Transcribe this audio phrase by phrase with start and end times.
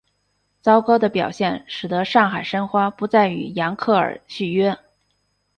[0.63, 4.75] 糟糕的表现使得上海申花不再与扬克尔续约。